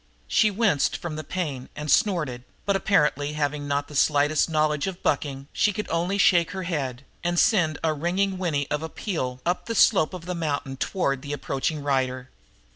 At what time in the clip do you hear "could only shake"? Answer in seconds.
5.71-6.49